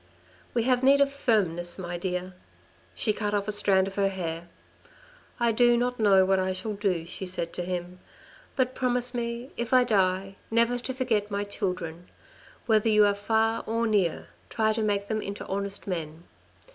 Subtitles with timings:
[0.55, 2.33] "We have need of firmness, my dear."
[2.95, 4.47] She cut off a strand of her hair."
[5.39, 7.99] I do no know what I shall do," she said to him,"
[8.55, 12.07] but promise me if I die, never to forget my children.
[12.65, 16.23] Whether you are far or near, try to make them into honest men.